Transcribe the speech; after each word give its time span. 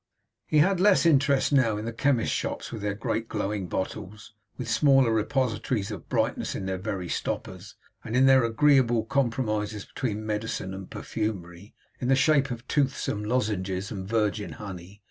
He 0.47 0.57
had 0.57 0.79
less 0.79 1.05
interest 1.05 1.53
now 1.53 1.77
in 1.77 1.85
the 1.85 1.93
chemists' 1.93 2.33
shops, 2.35 2.71
with 2.71 2.81
their 2.81 2.95
great 2.95 3.29
glowing 3.29 3.67
bottles 3.67 4.33
(with 4.57 4.67
smaller 4.67 5.13
repositories 5.13 5.91
of 5.91 6.09
brightness 6.09 6.55
in 6.55 6.65
their 6.65 6.79
very 6.79 7.07
stoppers); 7.07 7.75
and 8.03 8.15
in 8.15 8.25
their 8.25 8.43
agreeable 8.43 9.05
compromises 9.05 9.85
between 9.85 10.25
medicine 10.25 10.73
and 10.73 10.89
perfumery, 10.89 11.75
in 11.99 12.07
the 12.07 12.15
shape 12.15 12.49
of 12.49 12.67
toothsome 12.67 13.23
lozenges 13.23 13.91
and 13.91 14.07
virgin 14.09 14.53
honey. 14.53 14.99